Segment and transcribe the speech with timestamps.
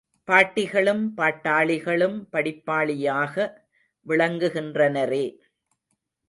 [0.27, 3.35] பாட்டிகளும் பாட்டாளிகளும் படிப்பாளியாக
[4.05, 5.25] விளங்குகின்றனரே.